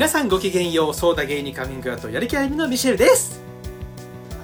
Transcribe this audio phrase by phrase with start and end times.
[0.00, 3.42] 皆さんごきげんようソーダ芸人カミングアウトやる気ありみのミシェルです。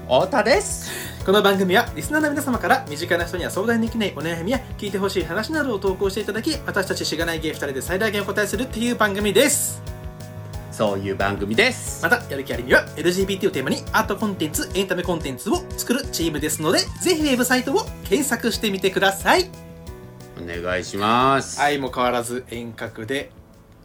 [0.02, 1.24] 太田です。
[1.24, 9.80] この番組はリスナーの皆様から身近な人には相談できないお悩みや聞いてほしい話などを投稿していただき私たちしがない芸2人で最大限お答えするっていう番組です。
[10.72, 12.02] そういう番組です。
[12.02, 19.48] またやる気ありみは LGBT をテーマにアートコンテンツエンタメコンテンツを作るチームですのでぜひウェブサイトを検索してみてください。
[20.38, 21.56] お願いします。
[21.56, 23.30] 相も変わらず遠隔で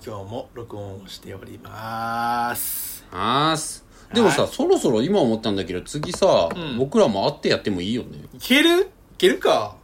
[0.04, 3.06] 今日も録音をしております。
[3.12, 4.52] はーすでもさ、はい。
[4.52, 6.78] そろそろ今思ったんだけど次さ、うん。
[6.80, 8.18] 僕らも会ってやってもいいよね。
[8.34, 8.82] いける？
[8.82, 8.86] い
[9.20, 9.76] けるか。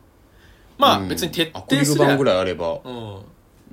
[0.79, 1.07] まあ、うん。
[1.07, 2.79] 別に徹アクリル底すりゃ板ぐらいあれば。
[2.83, 3.19] うん。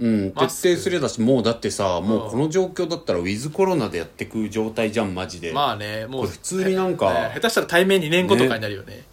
[0.01, 0.69] うん徹マスク。
[0.69, 9.05] 底すれだしもうだってさもうこの状況だったらウィズコロナでやってく状態じゃんマジで、まあねもう普通になんかね下手したら対面2年後とかになるよね。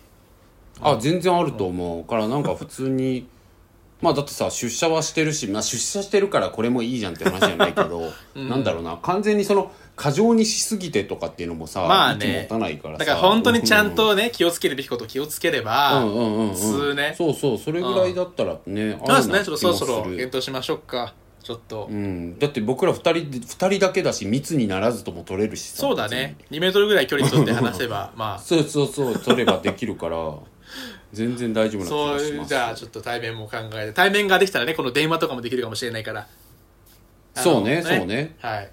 [0.82, 2.04] あ全然あると思う。
[2.04, 3.26] からなんか普通に
[4.02, 8.50] まあだってさ出社はしてるし、まあ、出社してるからこれもいいじゃんって話じゃないけど、 うん。
[8.50, 12.26] なんだろうな完全にその過剰にしすぎてとかっていうのもさ、まあね。
[12.26, 13.00] 息持たないからさ。
[13.00, 17.14] だから本当にちゃんとね気をつけるべきことを気をつければ、うんうんうんうん、普通ね。
[17.18, 19.40] そうそうそれぐらいだったらね、そうですね。
[19.40, 21.14] ちょっとそろそろ検討しましょうか。
[21.44, 26.38] ちょっと、うん、だって僕ら2人で二人だけだし密にならずとも取れるしさそうだね。
[26.52, 28.40] 2メートルぐらい距離取って話せば まあ。
[28.40, 30.18] そうそうそう取ればできるから
[31.14, 32.34] 全然大丈夫な気そうがします。
[32.34, 36.28] いうじゃあちょっと対面も考えて対面ができたらねこの電話とかもできるかもしれないから。
[37.36, 38.36] そうねそうね。
[38.40, 38.72] はい。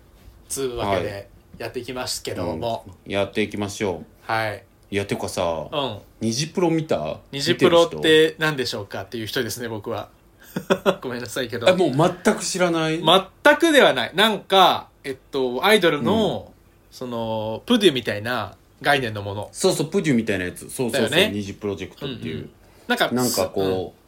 [0.48, 5.98] つうわけでやっていきますけども、うんやっていきましょはい、ういやてかさうん。
[6.20, 7.18] ニジプロ見た？
[7.32, 10.08] ニジプロっ見て何でしょうかっていう人ですね僕は。
[11.02, 11.74] ごめんなさいけど。
[11.76, 14.12] もう全く知らない、全くではない。
[14.14, 16.52] なんかえっとアイドルの、
[16.90, 19.48] そのプデュみたいな概念のもの。
[19.52, 20.70] そうそうプデュみたいなやつ。
[20.70, 21.32] そうそうそう、だよね。
[21.32, 22.50] ニジプロジェクトっていう、うんうん。
[22.86, 24.07] なんかなんかこう、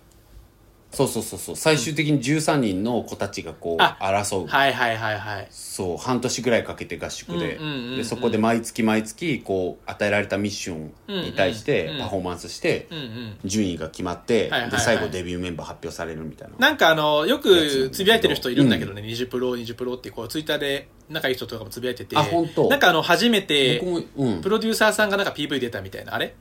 [0.92, 1.56] そうそうそうそう。
[1.56, 5.48] 最終的に13人の子たちがこうあ争う、うんはいはいはいはい。
[5.50, 7.96] そう半年ぐらいかけて合宿で,、うんうんうんうん。
[7.96, 11.94] でそこで毎月毎月こう与えられたミッションに対してうん。
[11.94, 13.36] うんパフォーマンスしてうんうん。
[13.44, 16.54] 順位が決まって、で最後デビューメンバー発表されるみたいな。
[16.58, 22.16] なんかあのよくつぶやいてる人いるんだけどね、ニジプロニジプロってこうツイッターで仲いい人とかもつぶやいてて。
[22.16, 22.68] あ本当。
[22.68, 23.80] なんかあの初めて
[24.42, 26.14] プロデューサーさんがなんか PV 出たみたいな。
[26.14, 26.34] あれ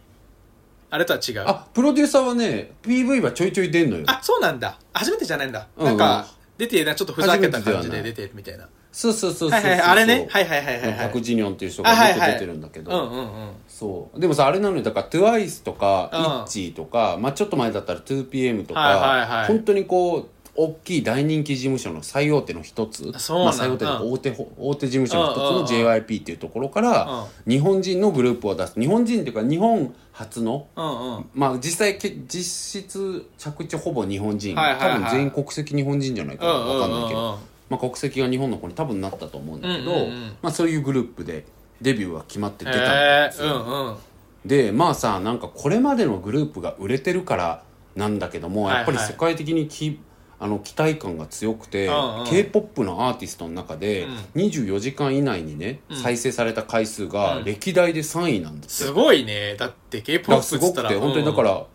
[0.91, 1.44] あれとは違う。
[1.45, 4.03] あプロデューサーはね PV はちょいちょい出んのよ。
[4.07, 4.77] あそうなんだ。
[4.94, 6.27] 初めてじゃないんだ、うんなんか
[6.57, 8.67] 出てなちょっとふざけた感じで出てるみたいな。
[8.91, 9.81] そうそうそうそうはいはいはい。
[9.81, 10.27] あれね？
[10.29, 13.51] はいはいはいはいパク・はいジニョンっていう人があはいはいずっと出てるんだけど、うんうんうん。
[13.67, 14.19] そう。
[14.19, 14.83] でもさあれなのよ。
[14.83, 16.19] だから TWICE とか、うん。
[16.19, 19.47] イッチーとか、まあ、ちょっと前だったら 2PM とか、はいはいはい。
[19.47, 23.13] 本当にこう大きい大人気事務所の最大手の一つ。
[23.19, 24.11] そうなんまあ、最大手のうん。
[24.13, 25.61] 大手,、大手事務所の一つうんうんうん。
[25.61, 28.77] の JYP っていうところから、日本人のグループを出す。
[28.77, 30.68] 日本人っていうか日本初の？
[30.75, 31.30] うんうん。
[31.34, 34.97] まあ実際け実質着地ほぼ日本人、はいはいはい。
[34.97, 36.81] 多分全員国籍日本人じゃないかな、うんうんうんうん。
[36.81, 40.38] わかんないけど、まあ、国籍が日本の子に多分なったと思うんだけど、うんうんうん。
[40.41, 41.46] まあ、そういうグループで
[41.81, 43.47] デビューが決まって出たんですよ。
[43.47, 43.97] うんうん。
[44.46, 47.63] でまあさなんかこれまでのグループが売れてるから
[47.96, 48.78] なんだけども、はいはい。
[48.80, 50.00] やっぱり世界的にき
[50.41, 52.25] あの期待感が強くて、うんうん。
[52.25, 54.03] K p o p のアーティストの中で、
[54.35, 54.41] うん。
[54.41, 55.97] 24時間以内にね、うん。
[55.97, 57.44] 再生された回数がうん。
[57.45, 59.55] 歴代で3位なんだって、すごいね。
[59.57, 61.45] だって k p だ o p すごくて本当にだかうん。
[61.45, 61.66] ら、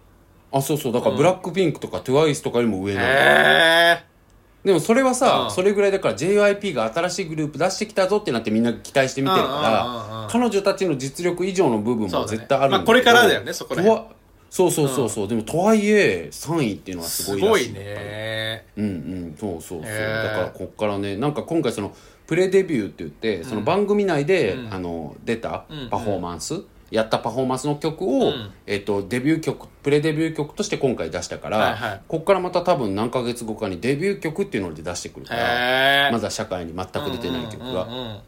[0.53, 0.93] あそうそう。
[0.93, 1.17] だからうん。
[1.19, 4.05] ブラックピンクとか TWICE とかよりも上なんだえ
[4.65, 5.51] でもそれはさ、うん。
[5.51, 13.83] それぐらいだから JYP が新しいグループ出してきたぞってなってみんな期待して見てるから、うんうんうんうん彼女たちの実力以上の部分も絶対あるんだけどまあこれからだよねそこら
[14.55, 17.73] そうそうそうそう、でもとはいえ3位っていうのはすすごいらしい。
[17.73, 18.65] ごいね。
[18.77, 20.23] うんうんそうそうそう、へー。
[20.23, 21.93] だからこっからねなんか今回その
[22.29, 24.73] プレデビューって言ってその番組内で、うん。
[24.73, 25.91] あの出たうん。
[25.91, 26.63] パフォーマンス、
[26.93, 28.53] やったパフォーマンスの曲を、うん。
[28.69, 32.03] えっとデビュー曲プレデビュー曲として今回出したから、はいはい。
[32.07, 38.19] こっからまた多分何ヶ月後かにデビュー曲っていうので出してくるからまだ社会に全く出てない曲が、うんうんうん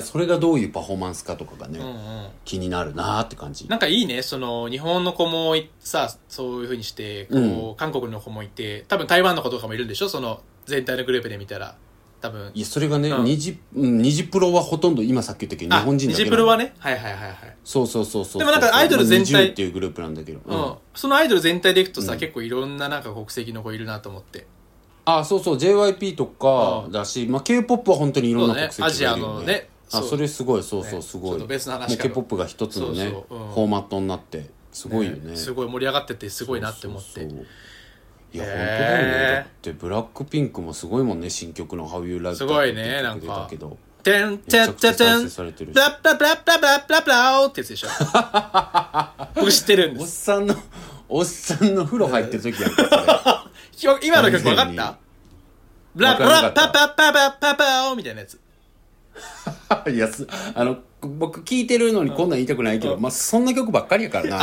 [0.00, 2.28] それがどういうパフォーマンスかとかがね、うんうん。
[2.44, 3.68] 気になるなーって感じ。
[3.68, 7.74] なんかいいねその日本の子もいさそういうふうにしてこう、うん。
[7.76, 10.08] 韓国の子もいて多分台湾の子とかもいるんでしょ？
[10.08, 11.76] その全体のグループで見たら。
[12.20, 12.52] 多分。
[12.54, 13.24] いやそれがね、うん。
[13.24, 16.72] ニジうんニジプロはほとんど今さっき言ったけど日本人だけプロはね？
[16.78, 17.34] はいはいはいはい。
[17.64, 20.74] そうそうそうそうでもなんかアイドル全体まあ20っていうグループなんだけど、う、うん。
[20.94, 22.18] そのアイドル全体でいくとさ、うん。
[22.20, 24.46] 結構いろんななんか国籍の子いるなと思って。
[25.04, 25.56] あそうそう。
[25.56, 26.92] JYP とかうん。
[26.92, 28.86] だし、まあ、k p o p は本当にいろんな国籍ね。
[28.86, 30.62] アジアがいるよねのねそうあそれすごい。
[30.62, 31.02] そうそうね。
[31.02, 35.36] すごい、ちょっと別の話もうから k p o p が一つのねフォーマットになってすごいよね。
[35.36, 37.20] すごい盛り上がっててすごいなって思って。
[37.20, 38.56] いやへー。
[38.56, 39.34] 本当だよね。
[39.34, 43.78] だってブラックピンクもすごいもんね新曲の「How You Like That」すごいねって曲出たけど。
[44.02, 47.88] てんてんてんてんブラブラブラブラブラブラってやつでしょ
[49.34, 50.56] 僕知ってるんおっですさんの
[51.08, 53.48] おっさんの風呂入ってる時やんか
[54.02, 54.98] 今の曲分かった
[55.94, 58.40] ブラブラパパパパパパオみたいなやつ
[59.92, 64.36] いやすあの僕聞いてるのにこんなん言いたくないけど、まあそんな曲ばっかりやからな。
[64.36, 64.40] い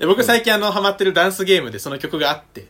[0.00, 2.66] や 僕最近あのハマってるダンスゲームでその曲があって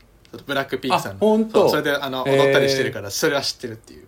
[0.47, 1.17] ブラックピンクさんの。
[1.17, 4.07] あほんとそうそれであの踊ったりしてるからそれは知ってるっていう、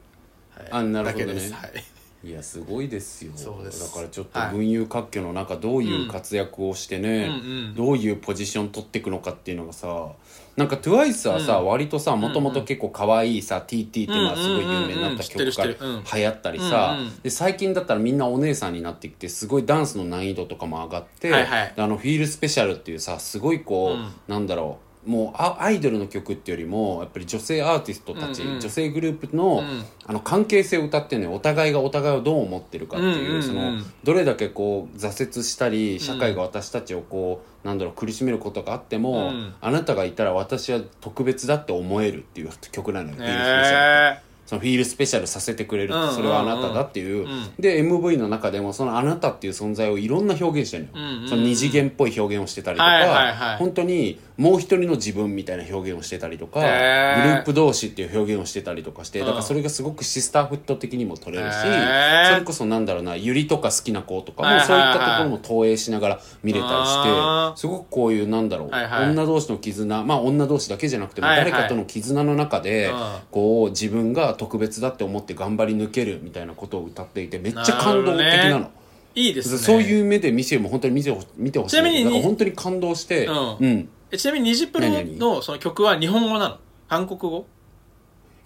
[0.57, 0.69] はい。
[0.71, 1.27] あなるほどね。
[1.27, 1.85] だけです、はい、
[2.27, 3.31] いやすごいですよ。
[3.37, 3.89] そうです。
[3.89, 7.37] だからちょっとはい群雄割拠の中どういう活躍をしてね、うんう
[7.69, 7.75] ん。
[7.77, 10.09] どういうポジション取っていくのかっていうのがさ
[10.57, 15.91] なんか TWICE はさ、うん割とさもともと結構可愛いさ TT っていうのはすごい有名になったうんうんうんうん知ってる曲から知ってる。
[15.91, 16.03] うん。
[16.03, 17.21] 流行ったりさ、うんうん。
[17.21, 21.73] で最近だったらみんなお姉さんになってきてすごいダンスの難易度とかも上がって、はいはい。
[21.77, 24.09] であのフィールスペシャルっていうさすごいこう、うん。
[24.27, 28.61] なんだろうもうあアイドルの曲っていうよりもやっぱり女性アーティストたち、うんうん。
[28.61, 29.85] 女性グループの,、うん。
[30.07, 33.43] あの関係性を歌ってねお互いがお互いをどう思ってるかっていう,、うんうんうん。
[33.43, 33.73] その
[34.05, 39.55] どれだけこう挫折したり社会が私たちをこう、なんだろう苦しめることがあっても、うん。
[39.61, 44.13] あなたがいたら私は特別だって思えるっていう曲なのよ、フィールスペシャル。
[44.13, 51.29] ってえそのフィールスペシャルさせてくれるってうんそれはあなただっていう、うんで MV の中でもそのあなたっていう存在をいろんな表現してるのよ、うんうんうん。
[51.29, 53.57] その二次元っぽい表現をしてたりとか、はいはいはい。
[53.59, 57.23] 本当にもう一人の自分みたいな表現をしてたりとか、へー。
[57.23, 59.27] グループ同士っていう表現をしてたりとかして、うん。
[59.27, 62.33] だからそれがすごくシスターフット的にも取れるし、へー。
[62.35, 72.97] それこそなんだろうなユリとか好きな子とかもそういったところも投影しながら見れたりしてすごくこういうなんだろう、はいはい女同士の絆まあ女同士だけじゃなくても誰かとの絆の中で、うん。
[73.31, 78.71] こう自分が特別だって思って頑張り抜けるみたいなことを歌っていてめっちゃ感動的なの。
[79.15, 79.59] いいですね。
[79.59, 81.77] そういう目でミシェルも本当に見てほ見てほしい。
[81.77, 83.57] ちなみに本当に感動してうん。
[83.61, 86.59] うんえちなみにニジプロのその曲は日本語なの？
[86.89, 87.47] 韓国語？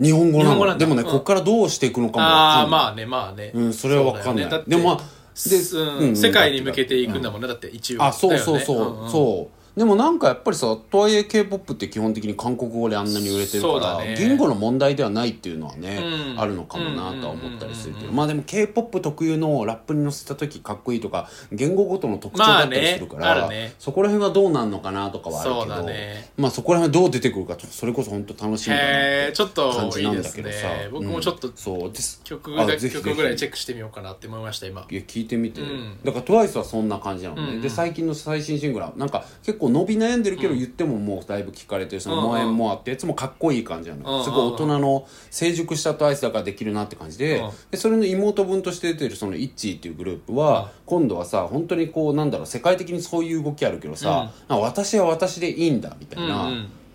[0.01, 0.79] 日本語なの？
[0.79, 1.07] でもね、うん。
[1.07, 3.53] ここからどうしていくのかもああまあねまあね。
[3.55, 4.51] うんそれは分かんない。
[4.51, 4.63] ね。
[4.67, 5.01] でもまあ
[5.35, 7.49] すうんうん世界に向けていくんだもんね。
[7.49, 8.03] だって一応。
[8.03, 14.15] あそうそうそう、そうでもなんかやっぱりさとはいえ k p o p って基本的に韓国語であんなに売れてるから、ね。
[14.19, 16.03] 言語の問題ではないっていうのはね、
[16.35, 16.39] うん。
[16.39, 23.75] あるのかもなとは思ったりするけど、まあでも k p o p 特有のラップに乗せた時かっこいいとか言語ごとの特徴だったりするから、まあねね。
[23.79, 25.89] そこら辺はどうなんのかなとかはあるけど
[26.37, 30.69] まあそこら辺はどう出てくるかちょっとそれこそ本当楽しみだなちょっと感じないんだけどさ。
[30.69, 30.89] ね。
[30.93, 32.21] 僕もちょっとうんそうです。
[32.25, 34.87] 曲だ曲ぐらいチェックしてみようかなって思いました今。
[34.91, 35.99] いや聞いてみて、うん。
[36.05, 42.31] だから TWICE はそんな感じなのね、で最近の最新シングルはなんか結構伸び悩んでるけど言ってももうだいぶ聞かれてるその「うんうん。
[42.31, 44.25] モエンモア」ってやつもかっこいい感じなの。
[44.25, 47.51] すごい大人の成熟した TWICE だからできるなって感じで,、うん。
[47.71, 56.51] でそれの妹分として出てるそのイッチーっていうグループは、今度はさ本当にこうなんだろう世界的にそういう動きあるけどさ、私は私でいいんだみたいな、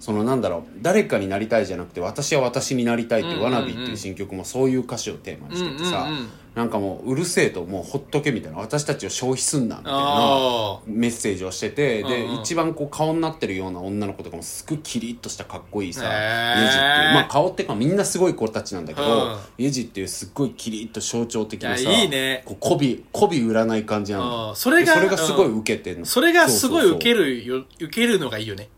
[0.05, 3.53] そのなんだろう誰かになりたいじゃなくて私は私になりたいっていう「うんうんうん。
[3.55, 6.29] わなび」っていう新曲もそういう歌詞をテーマにしててさ、うんうんうん。
[6.53, 12.41] なんかもううるせえともうほっとけみたいな私たちを消費すんなみたいなあメッセージをしてて、でうんうん。
[12.41, 16.61] 一番こう顔になってるような女の子とかもすごいキリッとしたかっこいいさ、へー。
[16.61, 19.71] イエジっていうまあ顔ってかみんなすごい子たちなんだけど、うん。
[19.71, 22.43] ジっていうすっごいキリッと象徴的なさいやいいね。
[22.45, 28.69] こう媚び媚び売らない感じなあのーそれがでそれがすごい受けてんの、それがすごい受けるよ受けるのがいいよね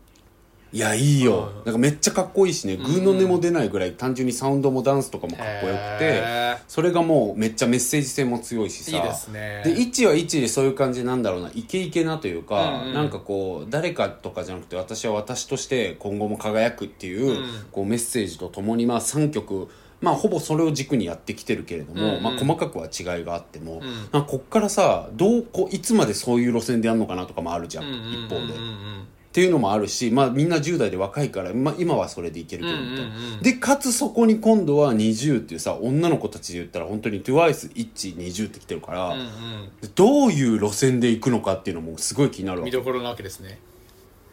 [0.72, 1.64] いやいいよ、うん。
[1.64, 2.76] なんかめっちゃかっこいいしね。
[2.76, 8.96] グーの音も出ないぐらい単純にサウンドもダンスとかもかっこよくてへそれがもうめっちゃメッセージ性も強いしさ。
[8.96, 9.62] いいですね。
[9.64, 11.50] で1は1でそういう感じなんだろうな。
[11.54, 12.88] イケイケなというか、うん。
[12.88, 17.44] うんなんかこう誰かとかじゃなくて私は私として今後も輝くっていう,、うん。
[17.72, 19.68] こうメッセージとともにまあ3曲
[20.00, 22.22] まあほぼそれを軸にやってきてるけれども、うんうん。
[22.22, 23.80] まあ、細かくは違いがあっても、ん。
[23.80, 28.12] なんかこっからさどうこういつまでそういう路線でやるのかなとかもあるじゃん、うんうんうんうん。
[28.26, 29.17] 一方で。
[29.38, 33.24] っていうのもあるし、まあ、みんな10代で若いから、まあ、今はそれでいけるけどみたいな、うん。
[33.26, 39.28] うんうんでかつそこに今度は20っていうさ女の子たちで言ったら本当に TWICE120 ってきてるから、うんうん。
[39.94, 42.70] どういう路線で行くのかっていうのもすごい気になるわけ。
[42.72, 43.60] 見どころなわけですね。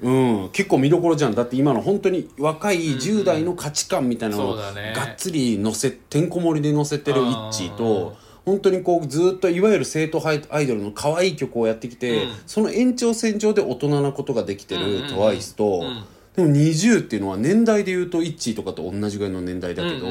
[0.02, 1.36] うん、結構見どころじゃん。
[1.36, 4.74] だって今の本当に若い10代の価値観みたいなのをがっ
[5.18, 12.32] つり乗せてんこ盛りで乗せてるイッと本当にこうずっといわゆる生徒アイドルの可愛い曲をやってきて、うん。
[12.46, 16.04] その延長線上で大人なことができてる TWICE と、うん。
[16.36, 20.06] でも20っていうのは年代で言うとイッチーとかと同じぐらいの年代だけど、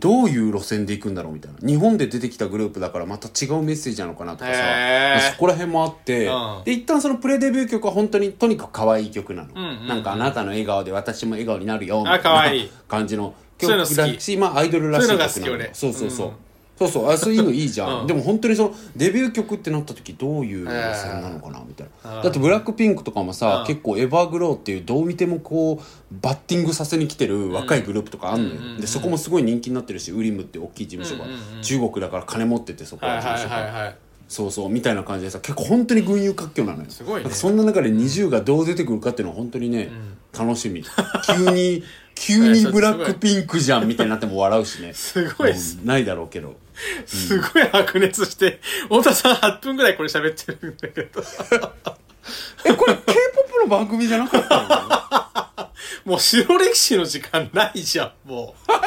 [0.00, 1.58] どういう路線で行くんだろうみたいな。
[1.68, 6.62] 日本で出てきたグループだからまた違うメッセージなのかなとかさ、まあそこら辺もあって、うん。
[6.64, 9.52] で一旦そのプレデビュー曲は本当にとにかく可愛い曲なの、
[9.86, 12.16] なんかあなたの笑顔で私も笑顔になるよみた
[12.54, 15.74] いな感じの曲だしまあアイドルらしい曲なの。
[15.74, 16.34] そうそうそう、うん
[16.76, 18.06] そうそうあそういうのいいじゃん、うん。
[18.06, 23.66] でも本当にそのデビュー曲ってなった時どういう路線なのかなみたいな、うんだってブラックピンクとかもさ、うん。
[23.66, 28.80] 結構エバーグローっていうどう見てもこうバッティングさせに来てる若いグループとかあんのよ、うんうんうん。
[28.80, 31.62] でそこもすごい人気になってるしウリムって大きい事務所が、うんうんうん。
[31.62, 33.96] 中国だから金持っててそこは事務所が、いはいはい。
[34.26, 36.90] そうそうみたいな感じでさ結構本当に群雄割拠なのよ。
[36.90, 37.30] すごいね。
[37.30, 39.90] そんな中で20がどう出てくるかっていうのは本当にね、
[40.36, 40.82] 楽しみ。
[41.26, 41.84] 急に
[42.16, 44.94] 急にブラックピンクじゃんみたいになっても笑うしね。
[44.94, 45.54] すごい
[45.84, 46.56] ないだろうけど
[47.06, 51.22] すごい白熱して太田さん8分ぐらいこれ喋ってるんだけど。
[52.64, 55.68] えこれ k p o p の番組じゃなかった
[56.06, 56.06] の？
[56.12, 58.72] もう白歴史の時間ないじゃんもう。
[58.72, 58.78] 違っ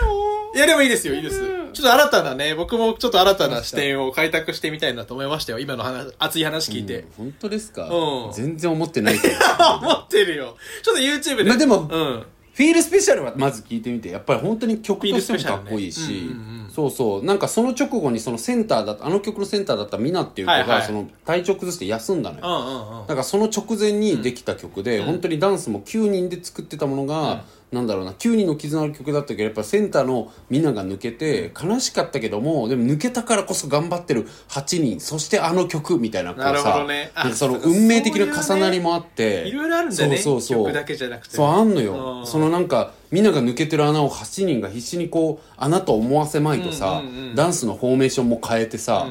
[0.00, 0.52] たの？
[0.54, 1.40] いやでもいいですよいいです。
[1.72, 8.32] ちょっと新たなね僕もちょっと新たな視点を開拓してみたいなと思いましたよ今の話熱い話聞いて、本当ですか、うん。
[8.32, 9.34] 全然思ってないけど。
[9.80, 10.56] 思ってるよ。
[10.82, 11.44] ちょっと YouTube で。
[11.44, 12.26] まあでもうん
[12.58, 14.08] フィールスペシャルはまず聞いてみて。
[14.08, 16.28] やっぱり本当に曲としてもかっこいいし、
[16.74, 17.24] そうそう。
[17.24, 20.82] なんかその直後にそのセンターだったあの曲のセンターだったミナっていう子が、はいはい。
[20.82, 23.06] その体調崩して休んだのよ、うんうんうん。
[23.06, 36.52] だからその直前にできた曲で、本当にダンスも9人で作ってたものが、なんだろうな9人の絆の曲だったけどやっぱセンターのみんなが抜けて悲しかったけどもでも抜けたからこそ頑張ってる8人そしてあの曲みたいなこうさな
[36.94, 40.66] るほその運命的な重なりもあっていろいろあるんだよねそうそうそう。
[40.66, 41.84] 曲だけじゃなくてそうあんのうん。
[41.84, 47.34] よそのなんかみんなが抜けてる穴を8人が必死にこう穴と思わせまいとさ、うんうんうん。
[47.34, 49.08] ダンスのフォーメーションも変えてさ、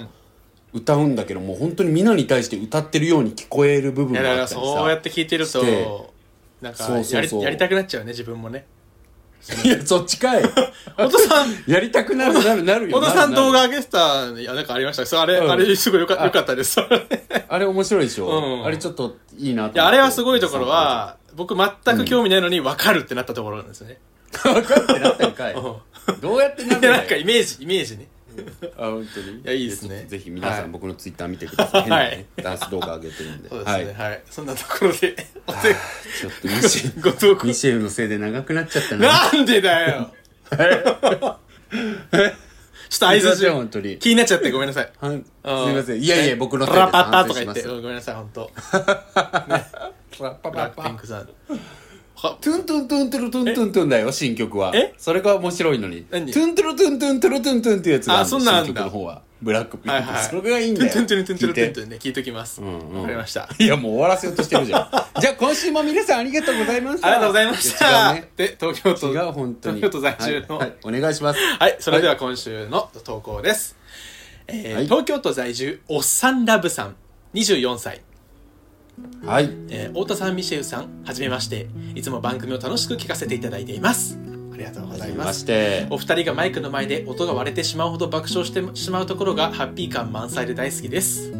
[0.74, 6.14] 歌うんだけどもう本当にみんなに対して歌ってるように聞こえる部分があったりさそうやって聞いてると
[6.62, 7.42] なんかそうそうそう。
[7.44, 8.66] やりやりたくなっちゃうね自分もね。
[9.64, 10.42] いやそっちかい。
[10.98, 13.00] 太田さんやりたくなるなるなるよ。
[13.00, 15.06] 太田さんなるなる動画上げてたいやなんかありました。
[15.06, 15.52] それあれ、うん。
[15.52, 16.80] あれすごいよかよかったです。
[16.80, 16.84] い
[17.48, 18.66] あれ面白いでしょ、うん。
[18.66, 19.80] あれちょっといいなと思って。
[19.80, 24.00] やあれはすごいところは僕全く興味ないのに分かるってなったところなんですよね、
[24.32, 25.54] 分かってなったんかい。
[25.54, 26.20] うん。
[26.20, 27.00] どうやってなるんでだよ。
[27.02, 28.08] なんかイメージイメージね。
[28.78, 29.40] あ本当に？
[29.40, 30.06] いやいいですね。
[30.08, 31.82] ぜひ皆さん、はい僕のツイッター見てください。
[31.82, 33.50] 変なね、ダンス動画上げてるんで。
[33.50, 33.74] そうですね。
[33.74, 34.10] はい。
[34.10, 35.16] はい、そんなところで
[35.48, 35.76] お手
[36.20, 39.30] ちょっとミシェご投稿ミシェルのせいで長くなっちゃったな。
[39.32, 40.12] なんでだよ。
[42.90, 44.92] ちょっと合図すいません本当に気になっちゃってごめんなさい。
[45.00, 45.70] はんすうん。
[45.70, 46.02] みません。
[46.02, 46.86] いやいや僕のせいです。
[46.86, 48.52] ラパッパとか言って反省しますうんごめんなさい本当。
[50.24, 51.30] ラッパックピンクさん
[52.18, 54.72] はトゥントゥントゥントゥルトゥントゥントゥンだよ新曲は。
[54.76, 54.96] え？
[54.98, 56.02] それが面白いのに。
[56.04, 59.22] トゥ何ントゥルトゥントゥントゥルトゥントゥンっていうやつがあそんなん新曲の方は。
[59.40, 60.92] ブラックピンク、はいはいそれがいいんだよ。
[60.92, 62.60] トゥントゥントゥントゥントゥントゥンね聞いときます。
[62.60, 63.06] わうんうん。
[63.06, 63.48] かりました。
[63.60, 64.90] いやもう終わらせようとしてるじゃん。
[65.22, 67.08] じゃあ今週も皆さんありがとうございました。
[67.08, 68.10] ありがとうございました。
[68.10, 69.14] 違うねで東京都。
[69.14, 69.76] 違う本当に。
[69.76, 70.58] 東京都在住の。
[70.58, 70.98] はい、はい。
[70.98, 71.40] お願いします。
[71.60, 73.76] はい、それでは今週の投稿です。
[74.48, 74.84] えーはい。
[74.86, 76.96] 東京都在住、おっさんラブさん、
[77.36, 78.02] 24歳。
[79.26, 81.68] はいえー太田さん、ミシェウさん、はじめまして。
[81.96, 84.18] いつも番組を楽しく聞かせていただいています。
[84.54, 85.34] ありがとうございま。
[85.34, 85.46] す
[85.90, 91.32] お二人がマイクの前で音が割れてしまうほど爆笑してしまうところがハッピー感満載で大好きです。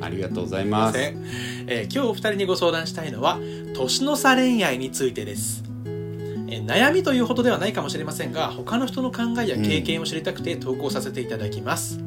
[0.00, 3.38] ありがとうございますえー今日お二人にご相談したいのは
[3.74, 12.00] 年の差恋愛についてです、えー悩みというほどではないかもしれませんが他の人の考えや経験を知りたくて投稿させていただきます、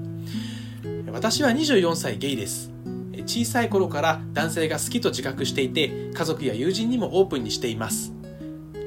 [1.12, 2.76] 私は24歳ゲイですえー
[3.27, 8.13] 小さい頃から男性が好きと自覚していて家族や友人にもオープンにしています。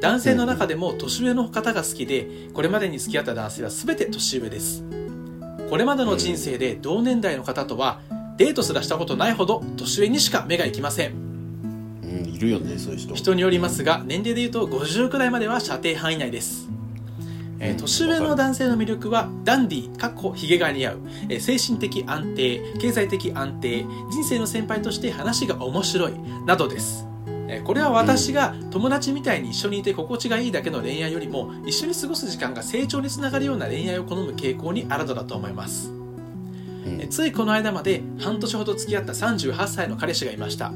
[0.01, 4.83] 男性の中でも年上の方が好きでこれまでに付き合った男性は全て年上です。
[5.69, 8.01] これまでの人生で同年代の方とは
[8.39, 11.13] デートすらしたことないほど年上にしか目がいきません。
[12.03, 13.15] うんいるよねそういう人。
[13.15, 16.71] 人によりますが年齢でいうと50くらいまでは射程範囲内です、
[17.61, 26.15] えー年上の男性の魅力はダンディーかっこヒゲが似合う、えー精神的安定経済的安定人生の先輩として話が面白い
[26.47, 27.07] などです。
[27.49, 35.91] えーこれは私が友達みたいに一緒にいて心地がいいだけの恋愛よりも一緒に過ごす時間が成長につながるような恋愛を好む傾向にあるのだと思います。
[35.91, 37.01] うん。
[37.01, 40.73] えついこの間まで半年ほど付き合った38歳の彼氏がいました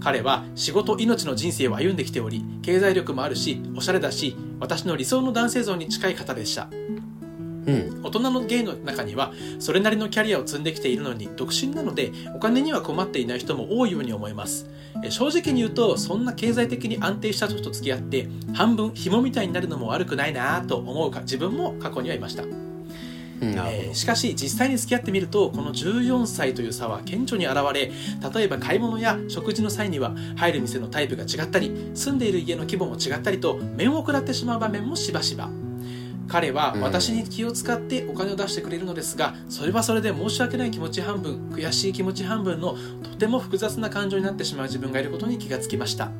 [0.00, 6.68] 彼は仕事命の人生を歩んできており経済力もあるしおしゃれだし私の理想の男性像に近い方でした。
[7.66, 8.00] うん。
[8.02, 14.70] 大人のゲイの中にはそれなりのキャリアを積んできているのに独身なのでお金には困っていない人も多いように思います。
[15.02, 22.44] え正直に言うとそんな経済的に安定した人と付き合って半分紐みたいになるのも悪くないなぁと思うか自分も過去にはいました
[23.40, 27.90] えーしかし実際に付き合ってみるとこの14歳という差は顕著に現れ
[28.34, 35.48] 例えば買い物や食事の際には入る店のタイプが違ったり住んでいる家の規模も違ったりと面を食らってしまう場面もしばしば。
[36.26, 36.80] 彼はうん。
[36.80, 46.10] 私に気を使ってお金を出してくれるのですがそれはそれで申し訳ない気持ち半分悔しい気持ち半分のとても複雑な感情になってしまう自分がいることに気がつきました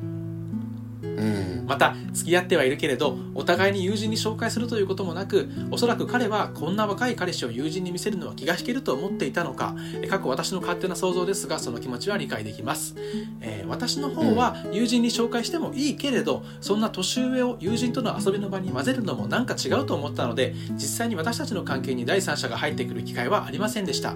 [1.65, 12.95] また付き合ってはいるけれどお互いに友人に紹介するということもなくおそらく彼はこんな若い彼氏を友人に見せるのは気が引けると思っていたのかえ過去私の勝手な想像ですがその気持ちは理解できます、
[13.41, 24.15] えー私の方は友人に紹介してもいいけれどそんな年上を友人との遊びの場に混ぜるのもなんか違うと思ったので実際に私たちの関係に第三者が入ってくる機会はありませんでした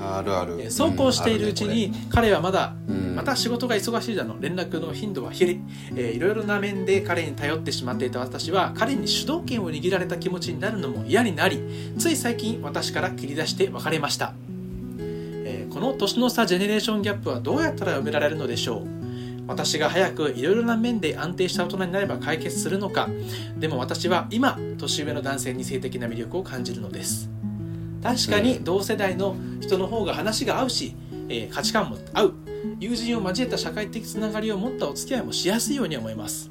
[0.00, 0.60] あるある。
[0.60, 3.14] えーそうこうしているうちに彼はまだうん。
[3.14, 5.60] また仕事が忙しいだの連絡の頻度は減り、
[5.94, 11.60] えーいろいろな面で彼に頼ってしまっていた私は彼に主導権を握られた気持ちになるのも嫌になり
[11.98, 14.34] つい最近私から切り出して別れました、
[14.98, 18.86] えーこの年の差ジェネレーションギャップはどうやったら埋められるのでしょう。
[19.46, 23.08] 私が早くいろいろな面で安定した大人になれば解決するのか。
[23.58, 27.28] でも私は今年上の男性に性的な魅力を感じるのです
[28.04, 30.94] 確かに同世代の人の方が話が合うし、
[31.30, 32.34] えー価値観も合う。
[32.78, 36.50] 友人を交えた社会的つながりを持ったお付き合いもしやすいように思います。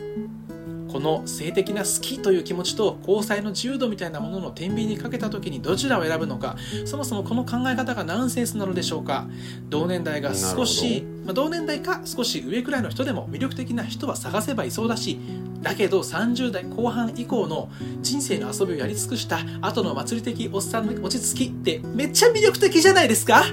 [0.93, 9.25] この性的な好きという気持ちと交際の自由度みたいなものの天秤にかけた時にどちらを選ぶのかそもそもこの考え方がナンセンスなのでしょうか？
[9.69, 15.19] 同年代が少し、まあ、同年代か少し上くらいの人でも魅力的な人は探せばいそうだし
[15.63, 17.71] だけど30代後半以降の
[18.03, 23.43] 人生の遊びをやり尽くした後の祭り的おっさんの落ち着きってめっちゃ魅力的じゃないですか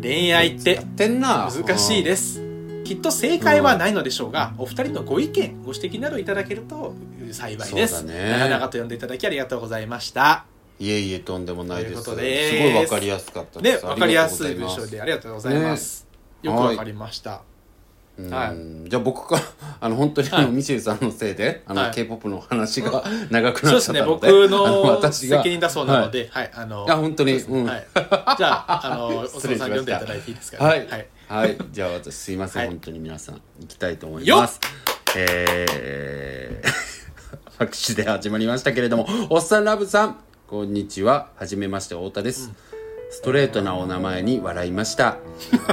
[0.00, 0.80] 恋愛って
[1.62, 2.49] 難しいです
[2.90, 6.92] きっと正解はないのでしょうが、お二人のご意見ご指摘などいただけると
[7.30, 8.30] 幸いです、ね。
[8.32, 10.44] 長々と読んでいただきありがとうございました。
[10.80, 12.02] いえいえとんでもないです。
[12.02, 13.84] すすごいわかりやすかったです。
[13.84, 16.04] ねわかりやすい文章でありがとうございます、
[16.42, 17.42] ねよくわかりました、
[18.18, 18.88] うんはい。
[18.88, 19.42] じゃあ僕から
[19.82, 21.90] あの本当にあの、はいミシェルさんのせいであの、はい。
[21.92, 23.74] K-POP の話が長くそう。
[23.76, 27.64] ですねなっちゃったので僕 あのの私が責任だそうなので、はい、あのあ本当にうん。
[27.66, 27.86] はい、
[28.36, 32.68] じゃああの お父さん読んでいただいていいですか、はい、はい、はい、じゃあ私すいません、はい。
[32.70, 34.58] 本当に皆さん行きたいと思います。
[35.16, 36.68] えー、
[37.56, 40.16] 拍手で始まりましたけれどもおっさんラブさん
[40.48, 41.28] こんにちは。
[41.36, 42.50] はじめまして太田です、
[43.10, 45.18] ストレートなお名前に笑いました。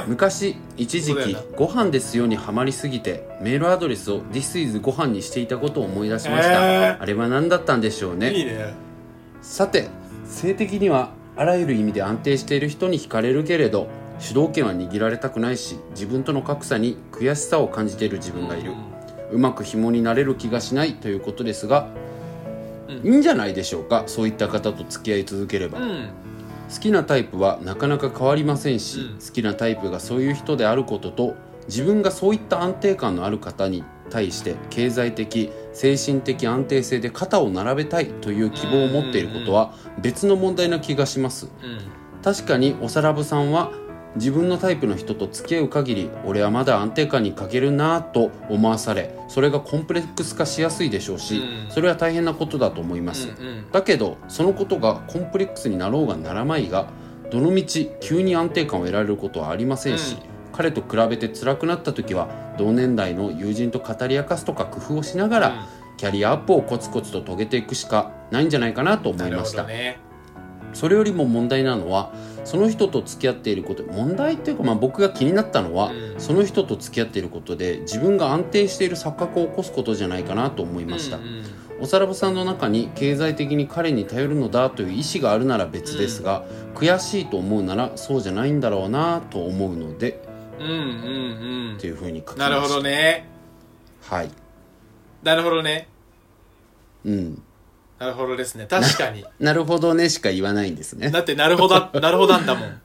[0.05, 7.01] 昔一時期 そうだよ「ご飯ですよ」にはまりすぎてメールアドレスを「This is ご飯にしていたことを思い出しました、へー。
[7.01, 8.31] あれは何だったんでしょうね。
[8.31, 8.75] いいね。
[9.41, 9.87] さて
[10.23, 13.87] 性的にはあらゆる意味で安定している人に惹かれるけれど
[14.19, 18.73] 主導権は握られたくないし自分との格差に悔しさを感じている自分がいる、
[19.31, 21.89] うまく紐になれる気がしないということですが、
[23.03, 26.09] いいんじゃないでしょうかそういった方と付き合い続ければ、うん。
[26.73, 29.19] 好きなタイプはなかなか変わりませんし、うん。
[29.19, 31.35] 好きなタイプがそういう人であることと
[31.67, 41.49] 自分がそういった安定感のある方に対して経済的精神的安定性で肩を並べたいという希望を持っていることは別の問題な気がします。
[41.61, 41.79] うん。
[42.23, 43.71] 確かにおさらぶさんは
[44.17, 51.71] 自分のタイプの人と付き合う限り俺はまだ安定感に欠けるなぁと思わされそれがコンプレックス化しやすいでしょうし、うん。
[51.71, 53.47] それは大変なことだと思います、うん。
[53.47, 56.87] うんだけどそのことがコンプレックスになろうがならまいが
[57.31, 60.19] どのみち急に安定感を得られることはありませんし、うん。
[60.53, 65.97] 彼と比べて辛くなった時は同年代の友人と語り明かすとか工夫をしながら、うん。
[65.97, 69.99] キャリアアップをコツコツと遂げていくしかないんじゃないかなと思ないるました、ね。
[70.73, 72.13] それよりも問題なのは
[72.47, 76.15] その人と付き合っていること問題っていうかまあ僕が気になったのは、うん。
[76.17, 81.43] その人と付き合っていることで自分が安定している錯覚を起こすことじゃないかなと思いました、うんうん
[81.79, 90.19] おさらぶさんの中に経済的に彼に頼るのだという意思があるなら別ですが、悔しいと思うならそうじゃないんだろうなと思うので
[90.59, 90.71] うんう
[91.73, 91.75] ん。
[91.77, 92.49] っていうふうに書きました。
[92.49, 93.29] なるほどね。
[94.01, 94.31] はい。
[95.21, 95.87] なるほどね。
[97.05, 97.43] うん
[97.99, 98.67] なるほどですね。
[98.69, 99.25] 確かに。
[99.39, 101.09] なるほどねしか言わないんですね。
[101.09, 102.81] だってなるほど なるほどなんだもん。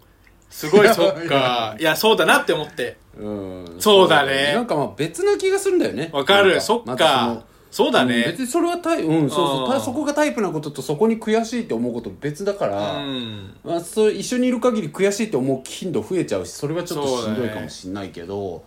[0.51, 1.77] すごいそっか。
[1.79, 2.97] いやそうだなって思って。
[3.19, 3.77] うん。
[3.79, 4.53] そうだね。
[4.55, 6.11] なんかまあ別な気がするんだよね。
[6.13, 6.61] わかる。
[6.61, 9.65] そっまたそかのそうだうんね別にそれはタイ,、うん、そうそう。
[9.65, 9.71] うん。
[9.71, 13.55] たそこがタイプなこととそこに悔しいって思うこと別だかうら、ん。
[13.65, 18.65] まあ、それ一緒にいる限り悔しいって思う頻度増えちゃうしそれはちょっとしんどいかもしんないけど、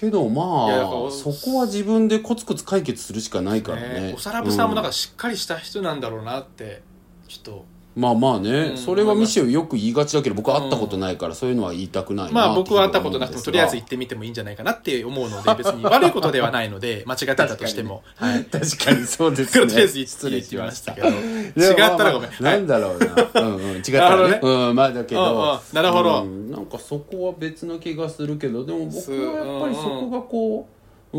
[0.00, 4.00] けどまあそこは自分でコツコツ解決するしかないからね。
[4.08, 4.84] ねおさらぶさんもなん。
[4.84, 6.82] か、かしっかりした人なんだろうなって
[7.28, 7.64] ちょっと
[7.96, 8.76] まあまあね、うん。
[8.76, 18.44] それはミシェルよく言いがちだけど僕は会ったことないからそういうのは言いたくないなまあ僕は会ったっことなくてもとりあえず行ってみてもいいんじゃないかなって思うので別に悪いことではないので 間違ってたとしても、はい。
[18.44, 21.08] 確かにそうです とねりあえず言失礼しましたけど。
[21.56, 24.40] 違ったらごめん、まあなんだろうな、うんうん違ったらね。
[24.42, 26.22] うんまあだけど、なるほど。
[26.22, 30.79] うんなんかそこは別な気がするけどでも僕すはやっぱりそこがこう
[31.12, 31.18] う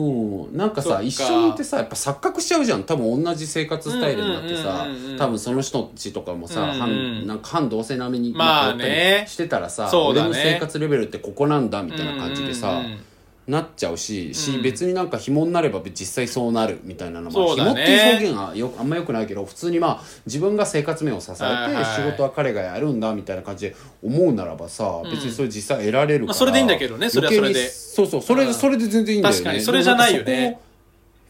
[0.50, 0.98] ん、なんかそっか。
[1.00, 2.84] さ一緒にいてさやっぱ錯覚しちゃうじゃん。
[2.84, 5.18] 多分同じ生活スタイルになってさうんうんうんうん。
[5.18, 6.80] 多分その人たちとかもさ、うんうん。
[6.80, 10.30] 反なんか反同性並みにまあ仲良かったりねしてたらさ、そうだね。
[10.30, 13.00] 俺の生活レベルってここなんだみたいな感じでさ、うんうんうん
[13.48, 14.62] なっちゃうし,、しうん。
[14.62, 17.64] 別になんか紐になれば実際そうなるみたいなのもね。
[17.64, 27.48] 紐っていう表現はよあんまよくないけど普通にまあ自分が生活面を支えて、はいはい仕事は彼がやるんだみたいな感じで思うならばさ、別にそれ実際得られるから、まあそれでいいんだけどねそれはそれで。
[27.48, 28.54] 余計にそうそうそれ,、うん。
[28.54, 29.40] それで全然いいんだよね。
[29.40, 30.60] 確かにそれじゃないよね。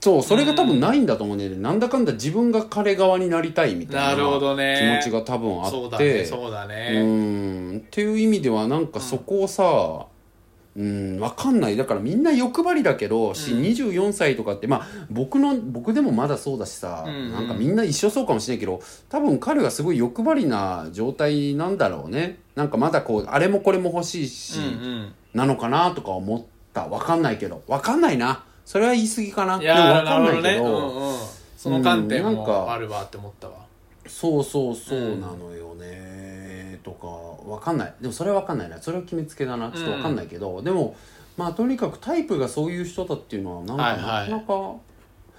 [0.02, 5.00] そうそれが多分ないんだと思うんだよね、なんだかんだ自分が彼側になりたいみたいななるほどね。
[5.04, 6.26] 気持ちが多分あって。
[6.26, 7.08] そうだねそう
[7.78, 7.84] ん。
[7.86, 10.08] っていう意味ではなんかそこをさ
[10.78, 11.76] うんわかんない。
[11.76, 17.32] だからみんな欲張りだけど、し24歳とかってまあ僕の僕でもまだそうだしさ、うんうん。
[17.34, 22.40] なんかみんな一緒そうかもしれないけど多分彼はすごい欲張りな状態なんだろうね。
[22.56, 26.88] なんかまだこうあれもこれも欲しいし、うんなのかなとか思った。
[26.88, 27.64] わかんないけど。
[27.68, 28.44] わかんないな。
[28.66, 29.60] それは言い過ぎかな。
[29.60, 30.58] でもーわかんないけど、どね。
[30.58, 31.18] うんうん。
[31.58, 33.54] その観点もあるわって思ったわ。
[34.08, 37.08] そうそうそうなのよね、とか
[37.48, 37.94] わかんない。
[38.02, 39.72] でもそれはわかんないなそれは決めつけだな。
[39.72, 40.96] ちょっとわかんないけど、でも
[41.38, 44.30] まあとにかくタイプがそういう人だっていうのはなんかはいはい。
[44.30, 44.76] なかなか、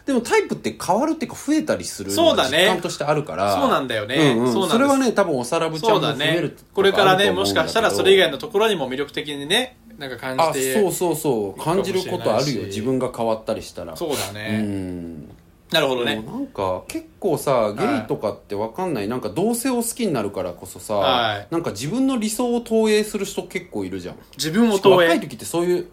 [0.07, 2.59] でもタイプって変わるっていうか増えたりするのそうだね。
[2.59, 3.55] が実感としてあるから。
[3.55, 4.35] そうなんだよね。
[4.37, 4.53] うんうん。
[4.53, 11.63] そそれはね多分おさらぶちゃんだも増えるねこれからねもしかしたらそれ以が外のところにも魅力的にねなんか感あじてそうそうそう。
[11.63, 12.63] 感じることあるよ。
[12.65, 13.97] 自分が変わったりしたら。
[13.97, 15.29] そうだうねん
[15.73, 16.17] なるほどね。
[16.17, 19.09] なんか結構さゲイとかってわかんない。
[19.09, 21.49] なんか同性を好きになるからこそさ、はい。
[21.51, 24.17] なんか自分の理想を投影する人結構いるじゃん。
[24.37, 25.05] 自分も投影。
[25.09, 25.87] 若い時ってそういう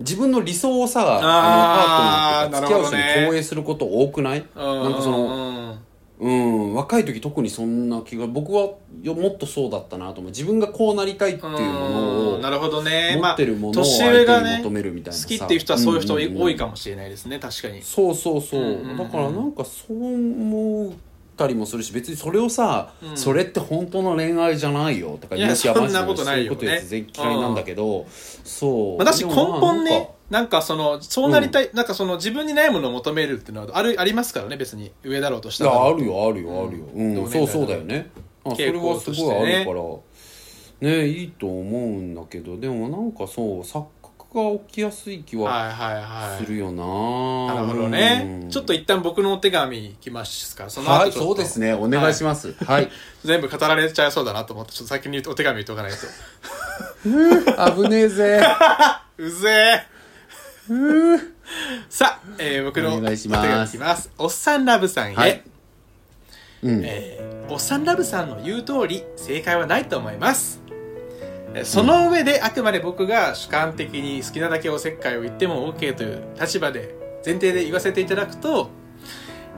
[0.00, 4.44] 自分の理想をさあのパートナーとか付き合う人に投影すること多くない？
[4.54, 5.76] なんかそのの
[6.24, 8.70] うん若い時特にそんな気が僕は
[9.02, 10.32] よもっとそうだったなと思う。
[10.32, 13.20] 自分がこうなりたいっていうものをなるほどね。
[13.22, 15.28] 持ってるものを年相手に求めるみたいなさ。
[15.28, 17.82] 好きっていう人はそういう人多いかもしれないですね確かに。
[17.82, 20.92] そうそうそう,、だからなんかそう思っ
[21.36, 23.16] たりもするし別にそれをさ、うん。
[23.18, 34.90] それって本当の恋愛じゃないよとかいやそんなことないよねそういうことやつ全然嫌いなんだけど、そう、まあ、だし根本ねなんかそのそうなりたい、なんかその自分にないものを求めるっていうのはあるありますからね別に。
[35.04, 35.76] 上だろうとしいたら。
[35.76, 38.10] やあるよあるよあるよ、うん同年代そうそうだよね。
[38.44, 39.70] あそれはすごいあるか
[40.82, 40.90] ら。
[40.90, 46.44] ねいいと思うんだけどでもなんかそう錯覚が起きやすい気ははいはいはい。
[46.44, 48.50] するよな、なるほどね、うん。
[48.50, 51.28] ちょっと一旦僕のお手紙いきますかそのはい後ちょっと。
[51.28, 51.74] そうですね。
[51.74, 52.54] お願いします。
[52.54, 52.90] はい、
[53.24, 55.98] 全部語られちゃいそうだなと思ってちょっと先にお手紙言っておかないと。
[57.82, 58.42] 危ねえぜ。
[59.16, 59.48] うぜ
[59.90, 59.93] え
[61.88, 64.10] さあ、えー僕のお願いします。
[64.16, 65.42] おっさんラブさんへ、はい。
[66.62, 70.62] うん、えーおっさんラブさんの言う通り正解はないと思います。
[71.54, 78.70] えーその上であくまで僕が主観的に好きなだけおせっかいを言っても OK という立場で前提で言わせていただくと、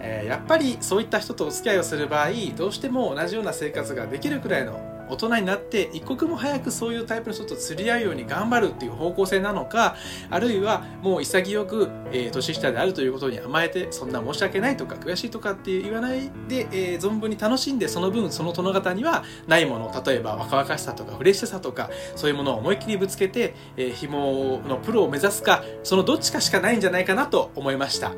[0.01, 9.97] えーやっぱりそういった人とお付き合いをする場合どうしても同じような生活ができるくらいの大人になって一刻も早くそういうタイプの人と釣り合うように頑張るっていう方向性なのか
[10.31, 28.13] あるいはもう潔く、えー年下であるということに甘えてそんな申し訳ないとか悔しいとかって言わないで、えー存分に楽しんでその分その殿方にはないもの例えば若々しさとかフレッシュさとかそういうものを思いっきりぶつけて、えー紐のプロを目指すかそのどっちかしかないんじゃないかなと思いました。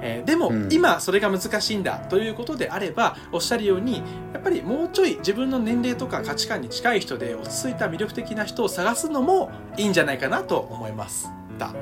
[0.00, 11.30] えーでも、うん今それが難しいんだということであればおっしゃるようにやっぱりもうちょい自分の年齢とか価値観に近い人で落ち着いた魅力的な人を探すのもいいんじゃないかなと思います。
[11.58, 11.74] だ、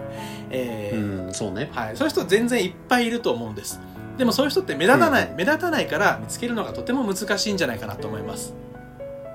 [0.50, 1.70] えーうん、そうね。
[1.72, 3.80] はい、そういう人全然いっぱいいると思うんです。
[4.18, 5.36] でもそういう人って目立たない、うん。
[5.36, 8.54] 目立たないから見つけるのがとても難しいんじゃないかなと思います。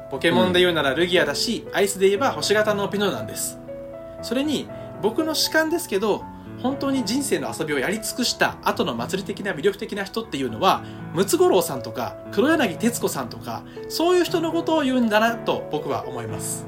[0.10, 3.60] ポケモンで言うならルギアだし、アイスで言えば星型のピノなんです。
[4.22, 4.68] それに
[5.02, 6.24] 僕の主観ですけど
[6.62, 16.66] 本当に人生の遊びをやり尽くした後の祭り的な魅力的な人っていうのはムツゴロウさんとか黒柳徹子さんとかそういう人のことを言うんだなと僕は思います、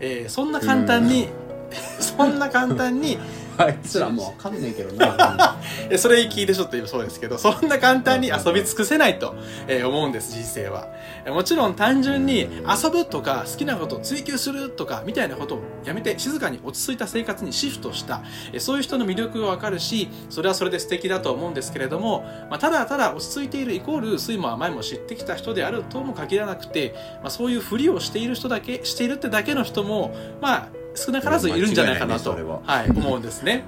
[0.00, 1.28] えーそんな簡単に、
[2.00, 3.18] そんな簡単に
[3.60, 4.22] あいつらも。
[4.22, 5.56] うわかんねえけどな。
[5.90, 9.34] えそれ聞いてちょっと今そうですけどそんな簡単に遊び尽くせないと
[9.66, 10.88] えー思うんです人生は。
[11.24, 32.84] えもちろん単純に遊ぶとか好きなことを追求するとかみたいなことをやめて静かに落ち着いた生活にシフトしたえそういう人の魅力がわかるしそれはそれで素敵だと思うんですけれども、まあ、ただただ落ち着いているイコール酸いも甘いも知ってきた人であるとも限らなくて、まあ、そういうふりをしている人だけしているってだけの人もまあ少なからずいるんじゃないかなと、は。
[32.84, 33.64] い、思うんですね。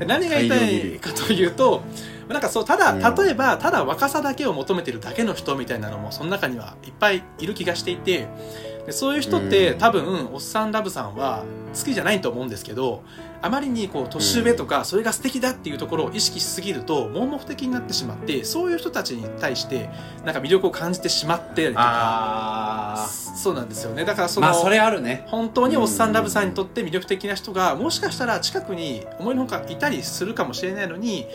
[0.00, 0.06] うん。
[0.06, 1.82] 何が言いたいかというと
[2.28, 3.14] なんかそうただうん。
[3.14, 8.28] 例えばただ若さだけを求めてるだけの人みたいなのもその中にはいっぱいいる気がしていて
[8.86, 9.78] でそういう人って、うん。
[9.78, 11.44] 多分おっさんラブさんは
[11.76, 13.02] 好きじゃないと思うんですけど
[13.40, 19.88] あまりにこう年上とかそれが素敵だっていうところを意識しすぎると盲目的になってしまってそういう人たちに対して
[20.24, 24.04] なんか魅力を感じてしまってたりとかあそうなんですよね。
[24.04, 25.24] だからその、まあそれあるね。
[25.28, 31.26] 本当におっさんラブさんにとって魅力的な人がもしかしたら近くに思いのほかいたりするかもしれないのに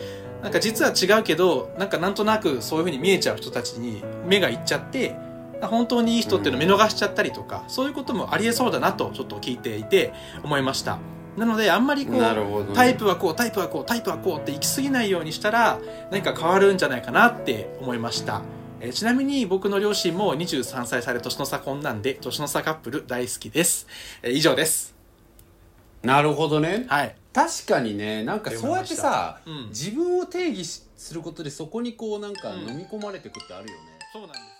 [0.42, 5.16] なんか実は違うけどなんかなんとなくそういうふうに見えちゃう人たちに目がいっちゃって
[5.62, 10.12] 本当にいい人っていうのを見逃しちゃったりとか、そういうこともありえそうだなとちょっと聞いていて
[10.42, 10.98] 思いました。
[11.38, 12.74] なのであんまりこうね。
[12.74, 15.78] タイプはこうタイプはこうタイプはこうって行き過ぎないようにしたら
[16.10, 18.42] 何か変わるんじゃないかなって思いました
[18.80, 23.86] えーちなみに僕の両親も23歳差で年の差婚なんで年の差カップル大好きです、
[24.22, 24.94] えー以上です。
[26.02, 26.84] なるほどね。
[26.88, 27.16] はい。
[27.32, 29.68] 確かにねなんかそうやってさ、うん。
[29.68, 33.80] 自分を定義しすることでそこにこうなんかうん飲み込まれてくってあるよね、
[34.12, 34.53] そうなんです